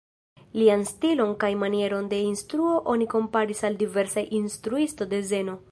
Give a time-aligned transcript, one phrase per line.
[0.59, 5.61] Lian stilon kaj manieron de instruo oni komparis al diversaj instruistoj de zeno.